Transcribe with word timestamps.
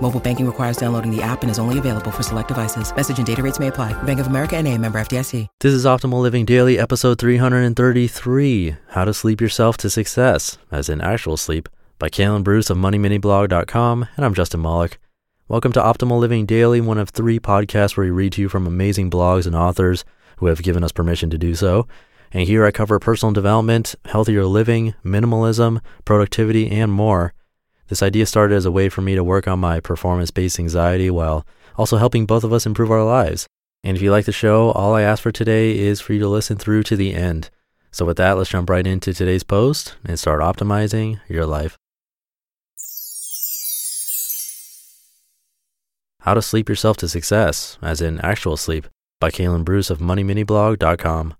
Mobile 0.00 0.20
banking 0.20 0.46
requires 0.46 0.76
downloading 0.76 1.10
the 1.10 1.22
app 1.22 1.42
and 1.42 1.50
is 1.50 1.58
only 1.58 1.78
available 1.78 2.10
for 2.10 2.22
select 2.22 2.48
devices. 2.48 2.94
Message 2.94 3.18
and 3.18 3.26
data 3.26 3.42
rates 3.42 3.58
may 3.58 3.68
apply. 3.68 4.00
Bank 4.02 4.20
of 4.20 4.26
America 4.26 4.56
and 4.56 4.68
a 4.68 4.76
member 4.76 5.00
FDIC. 5.00 5.46
This 5.60 5.72
is 5.72 5.84
Optimal 5.84 6.20
Living 6.20 6.44
Daily, 6.44 6.78
episode 6.78 7.18
333 7.18 8.76
How 8.90 9.04
to 9.04 9.14
Sleep 9.14 9.40
Yourself 9.40 9.76
to 9.78 9.90
Success, 9.90 10.58
as 10.70 10.88
in 10.88 11.00
actual 11.00 11.36
sleep, 11.36 11.68
by 11.98 12.08
Kalen 12.08 12.44
Bruce 12.44 12.68
of 12.68 12.76
MoneyMiniBlog.com. 12.76 14.08
And 14.16 14.24
I'm 14.24 14.34
Justin 14.34 14.60
Malik. 14.60 14.98
Welcome 15.48 15.72
to 15.72 15.80
Optimal 15.80 16.20
Living 16.20 16.44
Daily, 16.44 16.80
one 16.80 16.98
of 16.98 17.08
three 17.08 17.40
podcasts 17.40 17.96
where 17.96 18.04
we 18.04 18.10
read 18.10 18.32
to 18.34 18.42
you 18.42 18.48
from 18.48 18.66
amazing 18.66 19.10
blogs 19.10 19.46
and 19.46 19.56
authors 19.56 20.04
who 20.38 20.46
have 20.46 20.62
given 20.62 20.84
us 20.84 20.92
permission 20.92 21.30
to 21.30 21.38
do 21.38 21.54
so. 21.54 21.88
And 22.32 22.46
here 22.46 22.66
I 22.66 22.70
cover 22.70 22.98
personal 22.98 23.32
development, 23.32 23.94
healthier 24.04 24.44
living, 24.44 24.94
minimalism, 25.04 25.80
productivity, 26.04 26.70
and 26.70 26.92
more. 26.92 27.32
This 27.88 28.02
idea 28.02 28.26
started 28.26 28.56
as 28.56 28.66
a 28.66 28.70
way 28.70 28.88
for 28.88 29.00
me 29.00 29.14
to 29.14 29.22
work 29.24 29.46
on 29.46 29.60
my 29.60 29.80
performance 29.80 30.30
based 30.30 30.58
anxiety 30.58 31.10
while 31.10 31.46
also 31.76 31.96
helping 31.98 32.26
both 32.26 32.44
of 32.44 32.52
us 32.52 32.66
improve 32.66 32.90
our 32.90 33.04
lives. 33.04 33.46
And 33.84 33.96
if 33.96 34.02
you 34.02 34.10
like 34.10 34.24
the 34.24 34.32
show, 34.32 34.70
all 34.72 34.94
I 34.94 35.02
ask 35.02 35.22
for 35.22 35.30
today 35.30 35.78
is 35.78 36.00
for 36.00 36.12
you 36.12 36.18
to 36.20 36.28
listen 36.28 36.56
through 36.56 36.82
to 36.84 36.96
the 36.96 37.14
end. 37.14 37.50
So, 37.92 38.04
with 38.04 38.16
that, 38.16 38.36
let's 38.36 38.50
jump 38.50 38.68
right 38.68 38.86
into 38.86 39.14
today's 39.14 39.44
post 39.44 39.94
and 40.04 40.18
start 40.18 40.40
optimizing 40.40 41.20
your 41.28 41.46
life. 41.46 41.76
How 46.20 46.34
to 46.34 46.42
Sleep 46.42 46.68
Yourself 46.68 46.96
to 46.98 47.08
Success, 47.08 47.78
as 47.80 48.00
in 48.00 48.20
actual 48.20 48.56
sleep, 48.56 48.88
by 49.20 49.30
Kalen 49.30 49.64
Bruce 49.64 49.90
of 49.90 50.00
MoneyMiniBlog.com. 50.00 51.34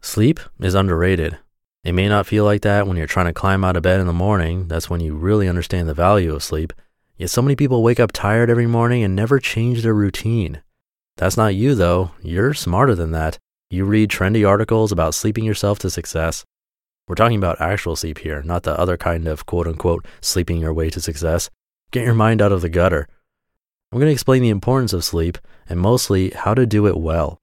Sleep 0.00 0.38
is 0.60 0.74
underrated. 0.74 1.38
It 1.84 1.92
may 1.92 2.08
not 2.08 2.26
feel 2.26 2.44
like 2.44 2.62
that 2.62 2.86
when 2.86 2.96
you're 2.96 3.06
trying 3.06 3.26
to 3.26 3.34
climb 3.34 3.62
out 3.62 3.76
of 3.76 3.82
bed 3.82 4.00
in 4.00 4.06
the 4.06 4.12
morning. 4.12 4.68
That's 4.68 4.88
when 4.88 5.00
you 5.00 5.14
really 5.14 5.46
understand 5.46 5.86
the 5.86 5.94
value 5.94 6.34
of 6.34 6.42
sleep. 6.42 6.72
Yet 7.18 7.28
so 7.28 7.42
many 7.42 7.54
people 7.54 7.82
wake 7.82 8.00
up 8.00 8.10
tired 8.10 8.48
every 8.48 8.66
morning 8.66 9.04
and 9.04 9.14
never 9.14 9.38
change 9.38 9.82
their 9.82 9.94
routine. 9.94 10.62
That's 11.18 11.36
not 11.36 11.54
you, 11.54 11.74
though. 11.74 12.12
You're 12.22 12.54
smarter 12.54 12.94
than 12.94 13.12
that. 13.12 13.38
You 13.68 13.84
read 13.84 14.08
trendy 14.08 14.48
articles 14.48 14.92
about 14.92 15.14
sleeping 15.14 15.44
yourself 15.44 15.78
to 15.80 15.90
success. 15.90 16.44
We're 17.06 17.16
talking 17.16 17.36
about 17.36 17.60
actual 17.60 17.96
sleep 17.96 18.18
here, 18.18 18.42
not 18.42 18.62
the 18.62 18.78
other 18.78 18.96
kind 18.96 19.28
of 19.28 19.44
quote 19.44 19.66
unquote 19.66 20.06
sleeping 20.22 20.56
your 20.56 20.72
way 20.72 20.88
to 20.88 21.02
success. 21.02 21.50
Get 21.90 22.04
your 22.04 22.14
mind 22.14 22.40
out 22.40 22.52
of 22.52 22.62
the 22.62 22.70
gutter. 22.70 23.06
I'm 23.92 23.98
going 23.98 24.08
to 24.08 24.12
explain 24.12 24.42
the 24.42 24.48
importance 24.48 24.94
of 24.94 25.04
sleep 25.04 25.36
and 25.68 25.78
mostly 25.78 26.30
how 26.30 26.54
to 26.54 26.66
do 26.66 26.86
it 26.86 26.96
well. 26.96 27.40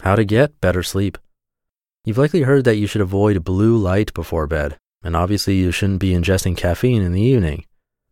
How 0.00 0.16
to 0.16 0.24
get 0.24 0.60
better 0.60 0.82
sleep. 0.82 1.18
You've 2.08 2.16
likely 2.16 2.40
heard 2.40 2.64
that 2.64 2.76
you 2.76 2.86
should 2.86 3.02
avoid 3.02 3.44
blue 3.44 3.76
light 3.76 4.14
before 4.14 4.46
bed, 4.46 4.78
and 5.02 5.14
obviously 5.14 5.56
you 5.56 5.70
shouldn't 5.70 6.00
be 6.00 6.12
ingesting 6.12 6.56
caffeine 6.56 7.02
in 7.02 7.12
the 7.12 7.20
evening. 7.20 7.66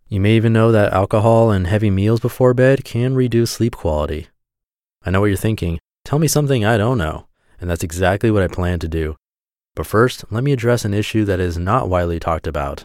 You 0.06 0.20
may 0.20 0.36
even 0.36 0.52
know 0.52 0.70
that 0.70 0.92
alcohol 0.92 1.50
and 1.50 1.66
heavy 1.66 1.88
meals 1.88 2.20
before 2.20 2.52
bed 2.52 2.84
can 2.84 3.14
reduce 3.14 3.52
sleep 3.52 3.74
quality. 3.74 4.28
I 5.02 5.10
know 5.10 5.22
what 5.22 5.28
you're 5.28 5.36
thinking. 5.38 5.78
Tell 6.04 6.18
me 6.18 6.28
something 6.28 6.62
I 6.62 6.76
don't 6.76 6.98
know. 6.98 7.26
And 7.58 7.70
that's 7.70 7.82
exactly 7.82 8.30
what 8.30 8.42
I 8.42 8.48
plan 8.48 8.80
to 8.80 8.86
do. 8.86 9.16
But 9.74 9.86
first, 9.86 10.26
let 10.30 10.44
me 10.44 10.52
address 10.52 10.84
an 10.84 10.92
issue 10.92 11.24
that 11.24 11.40
is 11.40 11.56
not 11.56 11.88
widely 11.88 12.20
talked 12.20 12.46
about. 12.46 12.84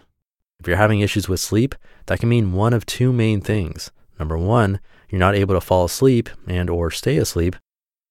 If 0.61 0.67
you're 0.69 0.77
having 0.77 1.01
issues 1.01 1.27
with 1.27 1.41
sleep, 1.41 1.75
that 2.05 2.21
can 2.21 2.29
mean 2.29 2.53
one 2.53 2.71
of 2.71 2.85
two 2.85 3.11
main 3.11 3.41
things. 3.41 3.91
Number 4.17 4.37
one, 4.37 4.79
you're 5.09 5.19
not 5.19 5.35
able 5.35 5.55
to 5.55 5.59
fall 5.59 5.83
asleep 5.83 6.29
and 6.47 6.69
or 6.69 6.89
stay 6.89 7.17
asleep. 7.17 7.57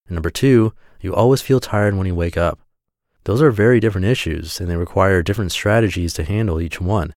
And 0.07 0.17
number 0.17 0.29
two, 0.29 0.75
you 1.01 1.15
always 1.15 1.41
feel 1.41 1.61
tired 1.61 1.97
when 1.97 2.07
you 2.07 2.15
wake 2.15 2.37
up. 2.37 2.59
Those 3.25 3.43
are 3.43 3.51
very 3.51 3.81
different 3.81 4.07
issues 4.07 4.61
and 4.61 4.69
they 4.69 4.77
require 4.77 5.23
different 5.23 5.53
strategies 5.53 6.15
to 6.15 6.25
handle 6.25 6.61
each 6.61 6.81
one. 6.81 7.13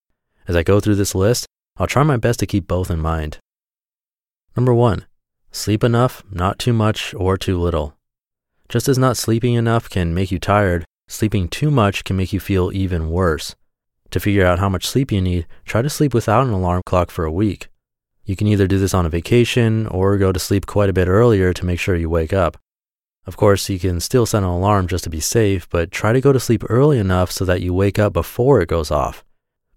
As 0.47 0.55
I 0.55 0.63
go 0.63 0.79
through 0.79 0.95
this 0.95 1.15
list, 1.15 1.45
I'll 1.77 1.87
try 1.87 2.03
my 2.03 2.17
best 2.17 2.39
to 2.39 2.45
keep 2.45 2.67
both 2.67 2.91
in 2.91 2.99
mind. 2.99 3.37
Number 4.55 4.73
one, 4.73 5.05
sleep 5.51 5.83
enough, 5.83 6.23
not 6.29 6.59
too 6.59 6.73
much 6.73 7.13
or 7.13 7.37
too 7.37 7.57
little. 7.57 7.95
Just 8.69 8.87
as 8.87 8.97
not 8.97 9.17
sleeping 9.17 9.53
enough 9.53 9.89
can 9.89 10.13
make 10.13 10.31
you 10.31 10.39
tired, 10.39 10.85
sleeping 11.07 11.47
too 11.47 11.71
much 11.71 12.03
can 12.03 12.15
make 12.15 12.33
you 12.33 12.39
feel 12.39 12.71
even 12.73 13.09
worse. 13.09 13.55
To 14.11 14.19
figure 14.19 14.45
out 14.45 14.59
how 14.59 14.69
much 14.69 14.85
sleep 14.85 15.11
you 15.11 15.21
need, 15.21 15.47
try 15.65 15.81
to 15.81 15.89
sleep 15.89 16.13
without 16.13 16.45
an 16.45 16.53
alarm 16.53 16.83
clock 16.85 17.09
for 17.09 17.25
a 17.25 17.31
week. 17.31 17.69
You 18.25 18.35
can 18.35 18.47
either 18.47 18.67
do 18.67 18.79
this 18.79 18.93
on 18.93 19.05
a 19.05 19.09
vacation 19.09 19.87
or 19.87 20.17
go 20.17 20.31
to 20.31 20.39
sleep 20.39 20.65
quite 20.65 20.89
a 20.89 20.93
bit 20.93 21.07
earlier 21.07 21.51
to 21.53 21.65
make 21.65 21.79
sure 21.79 21.95
you 21.95 22.09
wake 22.09 22.31
up. 22.31 22.57
Of 23.25 23.37
course, 23.37 23.69
you 23.69 23.79
can 23.79 23.99
still 23.99 24.25
set 24.25 24.43
an 24.43 24.49
alarm 24.49 24.87
just 24.87 25.05
to 25.05 25.09
be 25.09 25.21
safe, 25.21 25.69
but 25.69 25.91
try 25.91 26.11
to 26.11 26.21
go 26.21 26.33
to 26.33 26.39
sleep 26.39 26.63
early 26.69 26.99
enough 26.99 27.31
so 27.31 27.45
that 27.45 27.61
you 27.61 27.73
wake 27.73 27.97
up 27.97 28.11
before 28.11 28.61
it 28.61 28.67
goes 28.69 28.91
off. 28.91 29.23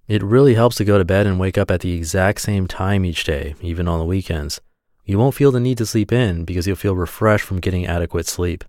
It 0.08 0.22
really 0.22 0.54
helps 0.54 0.76
to 0.76 0.84
go 0.84 0.98
to 0.98 1.04
bed 1.04 1.26
and 1.26 1.38
wake 1.38 1.58
up 1.58 1.70
at 1.70 1.80
the 1.80 1.92
exact 1.92 2.40
same 2.40 2.66
time 2.66 3.04
each 3.04 3.24
day, 3.24 3.54
even 3.60 3.88
on 3.88 3.98
the 3.98 4.04
weekends. 4.04 4.60
You 5.04 5.18
won't 5.18 5.34
feel 5.34 5.52
the 5.52 5.60
need 5.60 5.78
to 5.78 5.86
sleep 5.86 6.12
in 6.12 6.44
because 6.44 6.66
you'll 6.66 6.76
feel 6.76 6.96
refreshed 6.96 7.44
from 7.44 7.60
getting 7.60 7.86
adequate 7.86 8.26
sleep. 8.26 8.64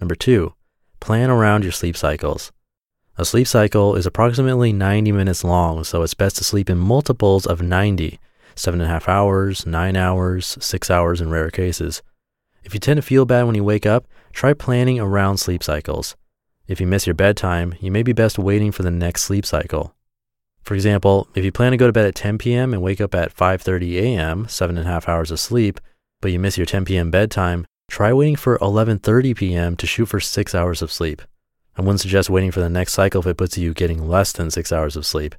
Number 0.00 0.16
two, 0.16 0.54
plan 0.98 1.30
around 1.30 1.62
your 1.62 1.72
sleep 1.72 1.96
cycles. 1.96 2.52
A 3.18 3.24
sleep 3.24 3.46
cycle 3.46 3.96
is 3.96 4.06
approximately 4.06 4.72
90 4.72 5.12
minutes 5.12 5.42
long, 5.42 5.84
so 5.84 6.02
it's 6.02 6.14
best 6.14 6.36
to 6.36 6.44
sleep 6.44 6.68
in 6.68 6.76
multiples 6.76 7.46
of 7.46 7.62
90, 7.62 8.18
seven 8.56 8.80
and 8.80 8.90
a 8.90 8.92
half 8.92 9.08
hours, 9.08 9.64
nine 9.64 9.96
hours, 9.96 10.58
six 10.60 10.90
hours 10.90 11.20
in 11.20 11.30
rare 11.30 11.50
cases. 11.50 12.02
If 12.66 12.74
you 12.74 12.80
tend 12.80 12.98
to 12.98 13.02
feel 13.02 13.24
bad 13.24 13.44
when 13.44 13.54
you 13.54 13.62
wake 13.62 13.86
up, 13.86 14.08
try 14.32 14.52
planning 14.52 14.98
around 14.98 15.36
sleep 15.36 15.62
cycles. 15.62 16.16
If 16.66 16.80
you 16.80 16.86
miss 16.88 17.06
your 17.06 17.14
bedtime, 17.14 17.74
you 17.80 17.92
may 17.92 18.02
be 18.02 18.12
best 18.12 18.40
waiting 18.40 18.72
for 18.72 18.82
the 18.82 18.90
next 18.90 19.22
sleep 19.22 19.46
cycle. 19.46 19.94
For 20.64 20.74
example, 20.74 21.28
if 21.36 21.44
you 21.44 21.52
plan 21.52 21.70
to 21.70 21.76
go 21.76 21.86
to 21.86 21.92
bed 21.92 22.06
at 22.06 22.16
10 22.16 22.38
p.m. 22.38 22.74
and 22.74 22.82
wake 22.82 23.00
up 23.00 23.14
at 23.14 23.32
5:30 23.32 24.00
a.m., 24.02 24.48
seven 24.48 24.76
and 24.76 24.88
a 24.88 24.90
half 24.90 25.08
hours 25.08 25.30
of 25.30 25.38
sleep, 25.38 25.78
but 26.20 26.32
you 26.32 26.40
miss 26.40 26.58
your 26.58 26.66
10 26.66 26.84
p.m. 26.84 27.08
bedtime, 27.08 27.66
try 27.88 28.12
waiting 28.12 28.34
for 28.34 28.58
11:30 28.58 29.36
p.m. 29.36 29.76
to 29.76 29.86
shoot 29.86 30.06
for 30.06 30.18
six 30.18 30.52
hours 30.52 30.82
of 30.82 30.90
sleep. 30.90 31.22
I 31.76 31.82
wouldn't 31.82 32.00
suggest 32.00 32.30
waiting 32.30 32.50
for 32.50 32.58
the 32.58 32.68
next 32.68 32.94
cycle 32.94 33.20
if 33.20 33.28
it 33.28 33.36
puts 33.36 33.56
you 33.56 33.74
getting 33.74 34.08
less 34.08 34.32
than 34.32 34.50
six 34.50 34.72
hours 34.72 34.96
of 34.96 35.06
sleep. 35.06 35.36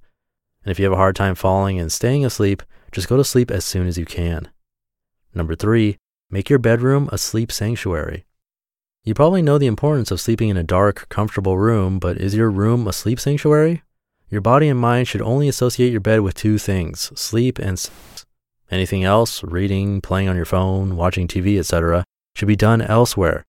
And 0.63 0.71
if 0.71 0.79
you 0.79 0.85
have 0.85 0.94
a 0.94 1.03
hard 1.03 1.17
time 1.17 1.35
falling 1.35 1.77
and 1.77 1.91
staying 1.91 2.23
asleep, 2.23 2.63
just 2.94 3.09
go 3.09 3.17
to 3.17 3.25
sleep 3.25 3.51
as 3.51 3.65
soon 3.65 3.85
as 3.85 3.97
you 3.97 4.05
can. 4.05 4.47
Number 5.33 5.55
three, 5.55 5.97
Make 6.29 6.49
your 6.49 6.59
bedroom 6.59 7.07
a 7.13 7.17
sleep 7.17 7.53
sanctuary. 7.53 8.25
You 9.05 9.13
probably 9.13 9.41
know 9.41 9.57
the 9.57 9.68
importance 9.68 10.12
of 10.12 10.19
sleeping 10.19 10.50
in 10.50 10.57
a 10.57 10.63
dark, 10.63 11.07
comfortable 11.07 11.57
room, 11.57 12.00
but 12.00 12.18
is 12.18 12.35
your 12.35 12.51
room 12.51 12.85
a 12.85 12.91
sleep 12.91 13.18
sanctuary? 13.18 13.83
Your 14.29 14.41
body 14.41 14.68
and 14.68 14.77
mind 14.77 15.07
should 15.07 15.21
only 15.21 15.47
associate 15.47 15.91
your 15.91 16.01
bed 16.01 16.19
with 16.19 16.35
two 16.35 16.57
things 16.57 17.18
sleep 17.18 17.57
and 17.59 17.79
sex. 17.79 18.25
Anything 18.69 19.06
else, 19.06 19.41
reading, 19.41 20.01
playing 20.01 20.27
on 20.27 20.35
your 20.35 20.44
phone, 20.44 20.97
watching 20.97 21.29
TV, 21.29 21.57
etc., 21.57 22.03
should 22.35 22.50
be 22.50 22.57
done 22.57 22.81
elsewhere. 22.81 23.45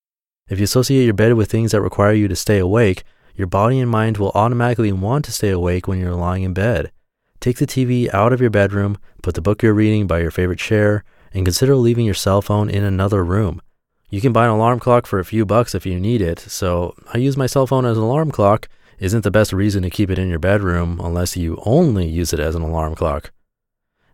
If 0.48 0.60
you 0.60 0.64
associate 0.64 1.04
your 1.04 1.14
bed 1.14 1.34
with 1.34 1.50
things 1.50 1.72
that 1.72 1.80
require 1.80 2.12
you 2.12 2.28
to 2.28 2.36
stay 2.36 2.58
awake, 2.58 3.02
your 3.34 3.48
body 3.48 3.80
and 3.80 3.90
mind 3.90 4.18
will 4.18 4.30
automatically 4.36 4.92
want 4.92 5.24
to 5.24 5.32
stay 5.32 5.50
awake 5.50 5.88
when 5.88 5.98
you're 5.98 6.14
lying 6.14 6.44
in 6.44 6.54
bed. 6.54 6.92
Take 7.40 7.58
the 7.58 7.66
TV 7.66 8.12
out 8.14 8.32
of 8.32 8.40
your 8.40 8.50
bedroom, 8.50 8.98
put 9.20 9.34
the 9.34 9.42
book 9.42 9.64
you're 9.64 9.74
reading 9.74 10.06
by 10.06 10.20
your 10.20 10.30
favorite 10.30 10.60
chair, 10.60 11.02
and 11.32 11.44
consider 11.44 11.76
leaving 11.76 12.06
your 12.06 12.14
cell 12.14 12.42
phone 12.42 12.68
in 12.68 12.84
another 12.84 13.24
room. 13.24 13.62
You 14.10 14.20
can 14.20 14.32
buy 14.32 14.44
an 14.44 14.50
alarm 14.50 14.80
clock 14.80 15.06
for 15.06 15.18
a 15.18 15.24
few 15.24 15.44
bucks 15.44 15.74
if 15.74 15.84
you 15.84 16.00
need 16.00 16.22
it, 16.22 16.38
so 16.38 16.94
I 17.12 17.18
use 17.18 17.36
my 17.36 17.46
cell 17.46 17.66
phone 17.66 17.84
as 17.84 17.98
an 17.98 18.02
alarm 18.02 18.30
clock 18.30 18.68
isn't 18.98 19.22
the 19.22 19.30
best 19.30 19.52
reason 19.52 19.82
to 19.82 19.90
keep 19.90 20.10
it 20.10 20.18
in 20.18 20.28
your 20.28 20.38
bedroom 20.38 21.00
unless 21.02 21.36
you 21.36 21.62
only 21.64 22.06
use 22.06 22.32
it 22.32 22.40
as 22.40 22.54
an 22.54 22.62
alarm 22.62 22.94
clock. 22.94 23.30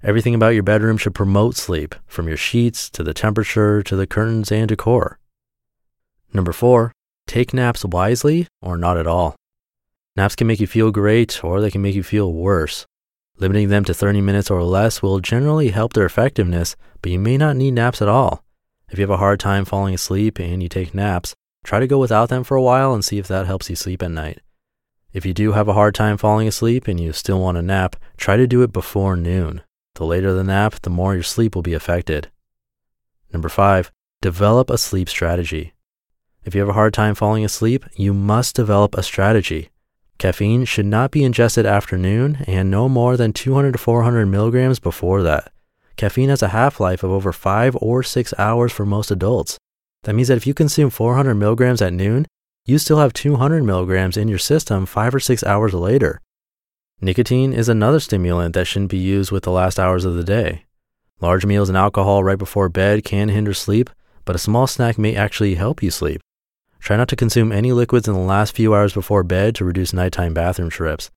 Everything 0.02 0.34
about 0.34 0.48
your 0.48 0.62
bedroom 0.62 0.98
should 0.98 1.14
promote 1.14 1.56
sleep, 1.56 1.94
from 2.06 2.28
your 2.28 2.36
sheets 2.36 2.90
to 2.90 3.02
the 3.02 3.14
temperature 3.14 3.82
to 3.82 3.96
the 3.96 4.06
curtains 4.06 4.52
and 4.52 4.68
decor. 4.68 5.18
Number 6.34 6.52
four, 6.52 6.92
take 7.26 7.54
naps 7.54 7.84
wisely 7.84 8.46
or 8.60 8.76
not 8.76 8.98
at 8.98 9.06
all. 9.06 9.36
Naps 10.16 10.36
can 10.36 10.46
make 10.46 10.60
you 10.60 10.66
feel 10.66 10.90
great 10.90 11.42
or 11.42 11.60
they 11.60 11.70
can 11.70 11.80
make 11.80 11.94
you 11.94 12.02
feel 12.02 12.32
worse. 12.32 12.84
Limiting 13.38 13.68
them 13.68 13.84
to 13.84 13.94
30 13.94 14.20
minutes 14.20 14.50
or 14.50 14.62
less 14.62 15.02
will 15.02 15.18
generally 15.20 15.70
help 15.70 15.92
their 15.92 16.06
effectiveness, 16.06 16.76
but 17.02 17.10
you 17.10 17.18
may 17.18 17.36
not 17.36 17.56
need 17.56 17.72
naps 17.72 18.00
at 18.00 18.08
all. 18.08 18.44
If 18.88 18.98
you 18.98 19.02
have 19.02 19.10
a 19.10 19.16
hard 19.16 19.40
time 19.40 19.64
falling 19.64 19.94
asleep 19.94 20.38
and 20.38 20.62
you 20.62 20.68
take 20.68 20.94
naps, 20.94 21.34
try 21.64 21.80
to 21.80 21.86
go 21.86 21.98
without 21.98 22.28
them 22.28 22.44
for 22.44 22.56
a 22.56 22.62
while 22.62 22.94
and 22.94 23.04
see 23.04 23.18
if 23.18 23.26
that 23.28 23.46
helps 23.46 23.68
you 23.68 23.74
sleep 23.74 24.02
at 24.02 24.12
night. 24.12 24.40
If 25.12 25.26
you 25.26 25.34
do 25.34 25.52
have 25.52 25.68
a 25.68 25.74
hard 25.74 25.94
time 25.94 26.16
falling 26.16 26.46
asleep 26.46 26.86
and 26.86 27.00
you 27.00 27.12
still 27.12 27.40
want 27.40 27.58
a 27.58 27.62
nap, 27.62 27.96
try 28.16 28.36
to 28.36 28.46
do 28.46 28.62
it 28.62 28.72
before 28.72 29.16
noon. 29.16 29.62
The 29.94 30.04
later 30.04 30.32
the 30.32 30.44
nap, 30.44 30.80
the 30.82 30.90
more 30.90 31.14
your 31.14 31.22
sleep 31.22 31.54
will 31.54 31.62
be 31.62 31.74
affected. 31.74 32.30
Number 33.32 33.48
five, 33.48 33.90
develop 34.20 34.70
a 34.70 34.78
sleep 34.78 35.08
strategy. 35.08 35.74
If 36.44 36.54
you 36.54 36.60
have 36.60 36.68
a 36.68 36.74
hard 36.74 36.94
time 36.94 37.14
falling 37.14 37.44
asleep, 37.44 37.84
you 37.96 38.12
must 38.12 38.54
develop 38.54 38.94
a 38.94 39.02
strategy. 39.02 39.70
Caffeine 40.18 40.64
should 40.64 40.86
not 40.86 41.10
be 41.10 41.24
ingested 41.24 41.66
after 41.66 41.98
noon 41.98 42.44
and 42.46 42.70
no 42.70 42.88
more 42.88 43.16
than 43.16 43.32
200 43.32 43.72
to 43.72 43.78
400 43.78 44.26
milligrams 44.26 44.78
before 44.78 45.22
that. 45.22 45.52
Caffeine 45.96 46.28
has 46.28 46.42
a 46.42 46.48
half 46.48 46.80
life 46.80 47.02
of 47.02 47.10
over 47.10 47.32
five 47.32 47.76
or 47.80 48.02
six 48.02 48.32
hours 48.38 48.72
for 48.72 48.86
most 48.86 49.10
adults. 49.10 49.58
That 50.04 50.14
means 50.14 50.28
that 50.28 50.36
if 50.36 50.46
you 50.46 50.54
consume 50.54 50.90
400 50.90 51.34
milligrams 51.34 51.82
at 51.82 51.92
noon, 51.92 52.26
you 52.66 52.78
still 52.78 52.98
have 52.98 53.12
200 53.12 53.62
milligrams 53.62 54.16
in 54.16 54.28
your 54.28 54.38
system 54.38 54.86
five 54.86 55.14
or 55.14 55.20
six 55.20 55.44
hours 55.44 55.74
later. 55.74 56.20
Nicotine 57.00 57.52
is 57.52 57.68
another 57.68 58.00
stimulant 58.00 58.54
that 58.54 58.66
shouldn't 58.66 58.90
be 58.90 58.98
used 58.98 59.30
with 59.30 59.42
the 59.42 59.50
last 59.50 59.78
hours 59.78 60.04
of 60.04 60.14
the 60.14 60.24
day. 60.24 60.64
Large 61.20 61.44
meals 61.46 61.68
and 61.68 61.76
alcohol 61.76 62.24
right 62.24 62.38
before 62.38 62.68
bed 62.68 63.04
can 63.04 63.28
hinder 63.28 63.54
sleep, 63.54 63.90
but 64.24 64.36
a 64.36 64.38
small 64.38 64.66
snack 64.66 64.98
may 64.98 65.14
actually 65.14 65.54
help 65.54 65.82
you 65.82 65.90
sleep. 65.90 66.20
Try 66.84 66.98
not 66.98 67.08
to 67.08 67.16
consume 67.16 67.50
any 67.50 67.72
liquids 67.72 68.06
in 68.06 68.12
the 68.12 68.20
last 68.20 68.54
few 68.54 68.74
hours 68.74 68.92
before 68.92 69.22
bed 69.22 69.54
to 69.54 69.64
reduce 69.64 69.94
nighttime 69.94 70.34
bathroom 70.34 70.68
trips. 70.68 71.10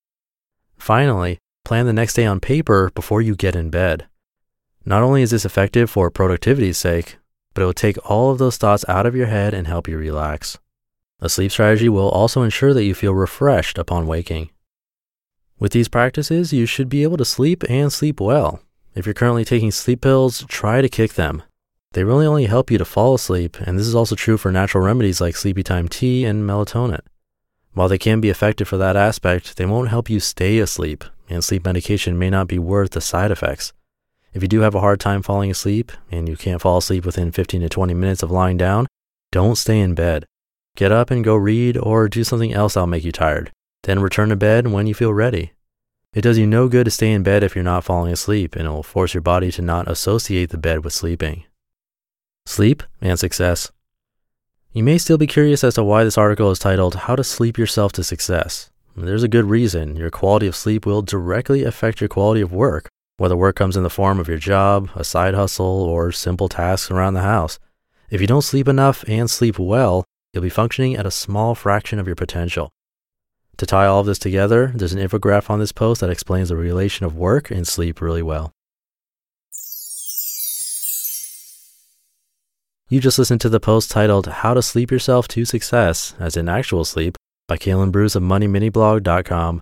Finally, 0.78 1.40
plan 1.66 1.86
the 1.86 1.92
next 1.92 2.14
day 2.14 2.26
on 2.26 2.40
paper 2.40 2.90
before 2.96 3.22
you 3.22 3.36
get 3.36 3.54
in 3.54 3.70
bed. 3.70 4.08
Not 4.86 5.04
only 5.04 5.24
is 5.24 5.32
this 5.32 5.44
effective 5.44 5.90
for 5.90 6.10
productivity's 6.10 6.78
sake, 6.78 7.18
but 7.54 7.64
it 7.64 7.66
will 7.66 7.74
take 7.74 8.10
all 8.10 8.32
of 8.32 8.38
those 8.38 8.56
thoughts 8.56 8.86
out 8.88 9.06
of 9.06 9.14
your 9.14 9.26
head 9.26 9.54
and 9.54 9.68
help 9.68 9.90
you 9.90 9.98
relax. 9.98 10.58
A 11.20 11.28
sleep 11.28 11.52
strategy 11.52 11.90
will 11.90 12.08
also 12.08 12.44
ensure 12.44 12.74
that 12.74 12.86
you 12.86 12.96
feel 12.96 13.14
refreshed 13.14 13.78
upon 13.78 14.08
waking. 14.08 14.52
With 15.60 15.74
these 15.74 15.90
practices, 15.90 16.54
you 16.54 16.66
should 16.66 16.88
be 16.88 17.04
able 17.04 17.18
to 17.18 17.26
sleep 17.26 17.66
and 17.70 17.92
sleep 17.92 18.22
well. 18.22 18.62
If 18.96 19.06
you're 19.06 19.14
currently 19.14 19.44
taking 19.44 19.72
sleep 19.72 20.00
pills, 20.00 20.46
try 20.48 20.82
to 20.82 20.88
kick 20.88 21.16
them. 21.16 21.44
They 21.98 22.04
really 22.04 22.28
only 22.28 22.46
help 22.46 22.70
you 22.70 22.78
to 22.78 22.86
fall 22.86 23.16
asleep, 23.16 23.58
and 23.60 23.76
this 23.76 23.88
is 23.88 23.96
also 23.96 24.14
true 24.14 24.38
for 24.38 24.52
natural 24.52 24.86
remedies 24.86 25.20
like 25.20 25.36
sleepy 25.36 25.64
time 25.64 25.88
tea 25.88 26.26
and 26.26 26.48
melatonin. 26.48 27.02
While 27.74 27.90
they 27.90 27.98
can 27.98 28.22
be 28.22 28.30
effective 28.30 28.68
for 28.68 28.78
that 28.78 28.96
aspect, 28.96 29.58
they 29.58 29.66
won't 29.66 29.90
help 29.90 30.08
you 30.08 30.20
stay 30.20 30.60
asleep, 30.60 31.04
and 31.28 31.44
sleep 31.44 31.66
medication 31.66 32.20
may 32.20 32.30
not 32.30 32.48
be 32.48 32.60
worth 32.60 32.92
the 32.92 33.02
side 33.02 33.32
effects. 33.32 33.74
If 34.32 34.44
you 34.44 34.48
do 34.48 34.60
have 34.60 34.76
a 34.76 34.80
hard 34.80 35.00
time 35.00 35.24
falling 35.24 35.50
asleep 35.50 35.92
and 36.12 36.30
you 36.30 36.38
can't 36.38 36.62
fall 36.62 36.78
asleep 36.78 37.04
within 37.04 37.32
15 37.32 37.62
to 37.62 37.68
20 37.68 37.96
minutes 37.96 38.22
of 38.22 38.30
lying 38.30 38.58
down, 38.58 38.86
don't 39.32 39.56
stay 39.56 39.80
in 39.80 39.96
bed. 39.96 40.28
Get 40.76 40.92
up 40.92 41.10
and 41.10 41.24
go 41.24 41.36
read 41.36 41.78
or 41.78 42.08
do 42.08 42.24
something 42.24 42.54
else 42.54 42.76
that'll 42.76 42.86
make 42.86 43.06
you 43.06 43.12
tired. 43.12 43.52
Then 43.86 44.02
return 44.02 44.30
to 44.30 44.36
bed 44.36 44.68
when 44.68 44.86
you 44.86 44.94
feel 44.94 45.16
ready. 45.16 45.54
It 46.14 46.22
does 46.22 46.38
you 46.38 46.46
no 46.46 46.68
good 46.68 46.86
to 46.86 46.92
stay 46.92 47.12
in 47.12 47.24
bed 47.24 47.42
if 47.42 47.56
you're 47.56 47.64
not 47.64 47.86
falling 47.86 48.14
asleep, 48.14 48.56
and 48.56 48.68
it 48.68 48.70
will 48.70 48.84
force 48.84 49.16
your 49.16 49.22
body 49.22 49.52
to 49.54 49.64
not 49.64 49.90
associate 49.90 50.52
the 50.52 50.60
bed 50.60 50.84
with 50.84 50.94
sleeping. 50.94 51.46
Sleep 52.48 52.82
and 53.02 53.20
Success. 53.20 53.72
You 54.72 54.84
may 54.84 54.98
still 54.98 55.18
be 55.18 55.28
curious 55.28 55.64
as 55.64 55.76
to 55.76 55.84
why 55.84 56.04
this 56.04 56.18
article 56.18 56.50
is 56.50 56.60
titled 56.60 56.96
How 56.96 57.16
to 57.16 57.24
Sleep 57.24 57.58
Yourself 57.58 57.92
to 57.94 58.04
Success. 58.04 58.72
There's 58.96 59.24
a 59.24 59.28
good 59.28 59.46
reason. 59.46 59.96
Your 59.96 60.10
quality 60.10 60.48
of 60.48 60.56
sleep 60.56 60.86
will 60.86 61.02
directly 61.02 61.64
affect 61.64 62.02
your 62.02 62.08
quality 62.08 62.42
of 62.42 62.52
work 62.52 62.90
whether 63.18 63.36
work 63.36 63.56
comes 63.56 63.76
in 63.76 63.84
the 63.84 63.90
form 63.90 64.20
of 64.20 64.28
your 64.28 64.38
job, 64.38 64.90
a 64.96 65.04
side 65.04 65.34
hustle, 65.34 65.66
or 65.66 66.12
simple 66.12 66.48
tasks 66.48 66.92
around 66.92 67.16
the 67.16 67.22
house. 67.22 67.58
If 68.10 68.22
you 68.22 68.28
don't 68.28 68.44
sleep 68.44 68.68
enough 68.68 69.04
and 69.08 69.30
sleep 69.30 69.58
well, 69.58 70.06
you'll 70.32 70.44
be 70.44 70.50
functioning 70.50 70.96
at 70.96 71.08
a 71.08 71.12
small 71.12 71.56
fraction 71.56 72.00
of 72.00 72.06
your 72.06 72.16
potential. 72.16 72.70
To 73.58 73.66
tie 73.66 73.88
all 73.88 74.02
of 74.02 74.06
this 74.06 74.20
together, 74.20 74.72
there's 74.76 74.94
an 74.94 75.00
infographic 75.00 75.50
on 75.50 75.60
this 75.60 75.72
post 75.72 76.02
that 76.02 76.12
explains 76.12 76.50
the 76.50 76.56
relation 76.56 77.08
of 77.08 77.16
work 77.16 77.50
and 77.50 77.68
sleep 77.68 78.02
really 78.02 78.22
well. 78.22 78.54
You 82.90 83.02
just 83.02 83.20
listened 83.20 83.42
to 83.42 83.50
the 83.50 83.60
post 83.60 83.92
titled 83.92 84.28
How 84.28 84.54
to 84.54 84.62
Sleep 84.62 84.92
Yourself 84.92 85.28
to 85.30 85.44
Success, 85.44 86.16
as 86.20 86.38
in 86.38 86.48
actual 86.48 86.86
sleep, 86.86 87.18
by 87.46 87.58
Kalen 87.58 87.92
Bruce 87.92 88.16
of 88.16 88.24
MoneyMiniBlog.com. 88.24 89.62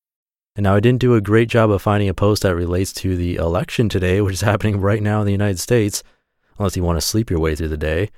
And 0.61 0.65
now 0.65 0.75
I 0.75 0.79
didn't 0.79 1.01
do 1.01 1.15
a 1.15 1.21
great 1.21 1.49
job 1.49 1.71
of 1.71 1.81
finding 1.81 2.07
a 2.07 2.13
post 2.13 2.43
that 2.43 2.53
relates 2.53 2.93
to 2.93 3.17
the 3.17 3.37
election 3.37 3.89
today, 3.89 4.21
which 4.21 4.35
is 4.35 4.41
happening 4.41 4.79
right 4.79 5.01
now 5.01 5.19
in 5.21 5.25
the 5.25 5.31
United 5.31 5.57
States, 5.57 6.03
unless 6.59 6.77
you 6.77 6.83
want 6.83 6.97
to 6.97 7.01
sleep 7.01 7.31
your 7.31 7.39
way 7.39 7.55
through 7.55 7.69
the 7.69 7.77
day. 7.77 8.11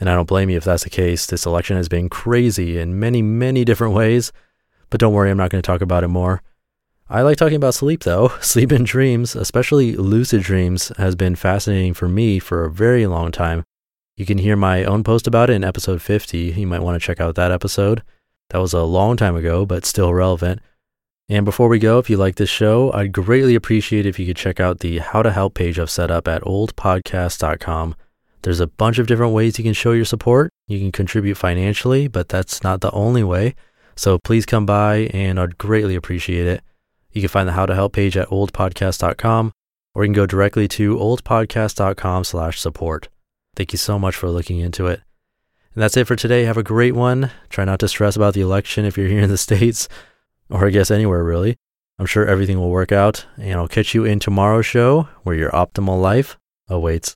And 0.00 0.08
I 0.08 0.14
don't 0.14 0.26
blame 0.26 0.48
you 0.48 0.56
if 0.56 0.64
that's 0.64 0.84
the 0.84 0.88
case. 0.88 1.26
This 1.26 1.44
election 1.44 1.76
has 1.76 1.90
been 1.90 2.08
crazy 2.08 2.78
in 2.78 2.98
many, 2.98 3.20
many 3.20 3.62
different 3.66 3.92
ways. 3.92 4.32
But 4.88 5.00
don't 5.00 5.12
worry, 5.12 5.30
I'm 5.30 5.36
not 5.36 5.50
going 5.50 5.60
to 5.60 5.66
talk 5.66 5.82
about 5.82 6.02
it 6.02 6.08
more. 6.08 6.40
I 7.10 7.20
like 7.20 7.36
talking 7.36 7.56
about 7.56 7.74
sleep 7.74 8.04
though. 8.04 8.28
Sleep 8.40 8.72
and 8.72 8.86
dreams, 8.86 9.36
especially 9.36 9.94
lucid 9.94 10.40
dreams, 10.40 10.92
has 10.96 11.14
been 11.14 11.36
fascinating 11.36 11.92
for 11.92 12.08
me 12.08 12.38
for 12.38 12.64
a 12.64 12.70
very 12.70 13.06
long 13.06 13.32
time. 13.32 13.64
You 14.16 14.24
can 14.24 14.38
hear 14.38 14.56
my 14.56 14.84
own 14.84 15.04
post 15.04 15.26
about 15.26 15.50
it 15.50 15.56
in 15.56 15.62
episode 15.62 16.00
50. 16.00 16.38
You 16.38 16.66
might 16.66 16.80
want 16.80 16.98
to 16.98 17.06
check 17.06 17.20
out 17.20 17.34
that 17.34 17.52
episode. 17.52 18.02
That 18.48 18.62
was 18.62 18.72
a 18.72 18.82
long 18.82 19.18
time 19.18 19.36
ago, 19.36 19.66
but 19.66 19.84
still 19.84 20.14
relevant. 20.14 20.62
And 21.32 21.46
before 21.46 21.68
we 21.68 21.78
go, 21.78 21.98
if 21.98 22.10
you 22.10 22.18
like 22.18 22.34
this 22.34 22.50
show, 22.50 22.92
I'd 22.92 23.10
greatly 23.10 23.54
appreciate 23.54 24.04
if 24.04 24.18
you 24.18 24.26
could 24.26 24.36
check 24.36 24.60
out 24.60 24.80
the 24.80 24.98
How 24.98 25.22
to 25.22 25.32
Help 25.32 25.54
page 25.54 25.78
I've 25.78 25.88
set 25.88 26.10
up 26.10 26.28
at 26.28 26.42
oldpodcast.com. 26.42 27.94
There's 28.42 28.60
a 28.60 28.66
bunch 28.66 28.98
of 28.98 29.06
different 29.06 29.32
ways 29.32 29.56
you 29.56 29.64
can 29.64 29.72
show 29.72 29.92
your 29.92 30.04
support. 30.04 30.50
You 30.68 30.78
can 30.78 30.92
contribute 30.92 31.38
financially, 31.38 32.06
but 32.06 32.28
that's 32.28 32.62
not 32.62 32.82
the 32.82 32.90
only 32.90 33.24
way. 33.24 33.54
So 33.96 34.18
please 34.18 34.44
come 34.44 34.66
by 34.66 35.08
and 35.14 35.40
I'd 35.40 35.56
greatly 35.56 35.94
appreciate 35.94 36.46
it. 36.46 36.62
You 37.12 37.22
can 37.22 37.28
find 37.28 37.48
the 37.48 37.52
How 37.52 37.64
to 37.64 37.74
Help 37.74 37.94
page 37.94 38.14
at 38.14 38.28
oldpodcast.com 38.28 39.52
or 39.94 40.04
you 40.04 40.08
can 40.08 40.12
go 40.12 40.26
directly 40.26 40.68
to 40.68 40.96
oldpodcast.com 40.98 42.24
slash 42.24 42.60
support. 42.60 43.08
Thank 43.56 43.72
you 43.72 43.78
so 43.78 43.98
much 43.98 44.16
for 44.16 44.28
looking 44.28 44.58
into 44.58 44.86
it. 44.86 45.00
And 45.74 45.82
that's 45.82 45.96
it 45.96 46.06
for 46.06 46.14
today. 46.14 46.44
Have 46.44 46.58
a 46.58 46.62
great 46.62 46.94
one. 46.94 47.30
Try 47.48 47.64
not 47.64 47.78
to 47.80 47.88
stress 47.88 48.16
about 48.16 48.34
the 48.34 48.42
election 48.42 48.84
if 48.84 48.98
you're 48.98 49.08
here 49.08 49.22
in 49.22 49.30
the 49.30 49.38
States 49.48 49.88
or 50.52 50.66
I 50.66 50.70
guess 50.70 50.90
anywhere 50.90 51.24
really. 51.24 51.56
I'm 51.98 52.06
sure 52.06 52.26
everything 52.26 52.58
will 52.58 52.70
work 52.70 52.92
out, 52.92 53.26
and 53.36 53.54
I'll 53.54 53.68
catch 53.68 53.94
you 53.94 54.04
in 54.04 54.18
tomorrow's 54.18 54.66
show 54.66 55.08
where 55.22 55.36
your 55.36 55.50
optimal 55.50 56.00
life 56.00 56.38
awaits. 56.68 57.10